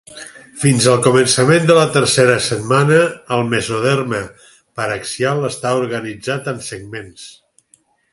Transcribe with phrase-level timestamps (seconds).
[0.59, 2.97] Fins al començament de la tercera setmana
[3.37, 4.23] el mesoderma
[4.81, 7.29] paraxial està organitzat en segments.